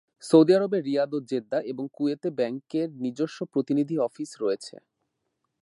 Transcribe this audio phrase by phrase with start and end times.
[0.23, 4.75] Saudi আরবের Riyadh ও Jeddah এবং কুয়েত এ ব্যাংকের নিজস্ব প্রতিনিধি অফিস রয়েছে।